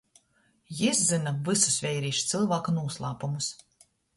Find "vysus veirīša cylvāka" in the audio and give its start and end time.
1.49-2.77